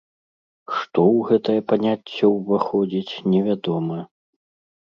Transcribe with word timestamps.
Што 0.77 0.99
ў 1.15 1.19
гэтае 1.29 1.59
паняцце 1.71 2.25
ўваходзіць, 2.37 3.13
невядома. 3.35 3.99